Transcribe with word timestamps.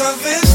of 0.00 0.26
it 0.26 0.51